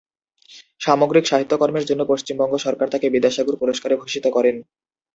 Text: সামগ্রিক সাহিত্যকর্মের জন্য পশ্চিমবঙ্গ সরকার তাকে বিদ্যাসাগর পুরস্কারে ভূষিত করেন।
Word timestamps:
সামগ্রিক 0.81 1.25
সাহিত্যকর্মের 1.27 1.87
জন্য 1.89 2.01
পশ্চিমবঙ্গ 2.11 2.53
সরকার 2.65 2.87
তাকে 2.89 3.07
বিদ্যাসাগর 3.09 3.55
পুরস্কারে 3.61 3.95
ভূষিত 4.01 4.25
করেন। 4.27 4.55